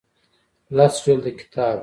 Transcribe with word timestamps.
لس 0.77 0.95
جلده 1.09 1.29
کتاب 1.39 1.79